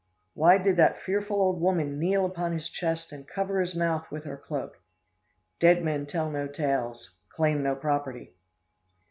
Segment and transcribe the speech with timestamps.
[0.33, 4.23] Why did that fearful old woman kneel upon his chest and cover his mouth with
[4.23, 4.79] her cloak?
[5.59, 8.33] Dead men tell no tales claim no property!"